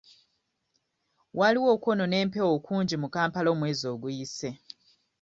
[1.37, 4.49] Waaliwo okwonoona empewo kungi mu Kampala omwezi oguyise.